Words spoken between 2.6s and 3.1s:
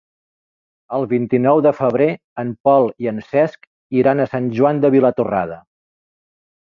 Pol i